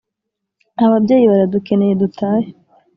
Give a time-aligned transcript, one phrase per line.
[0.85, 2.49] Ababyeyi baradukeneye dutahe"